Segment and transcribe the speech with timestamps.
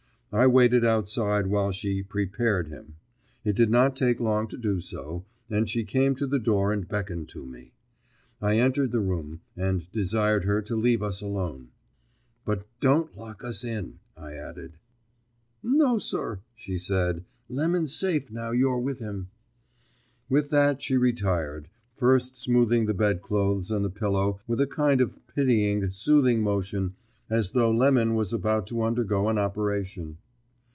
[0.33, 2.95] I waited outside while she "prepared" him.
[3.43, 6.87] It did not take long to do so, and she came to the door and
[6.87, 7.73] beckoned to me.
[8.41, 11.71] I entered the room, and desired her to leave us alone.
[12.45, 14.77] "But don't lock us in," I added.
[15.61, 17.25] "No, sir," she said.
[17.49, 19.27] "Lemon's safe now you're with him."
[20.29, 25.19] With that she retired, first smoothing the bedclothes and the pillow with a kind of
[25.27, 26.95] pitying, soothing motion
[27.29, 30.17] as though Lemon was about to undergo an operation.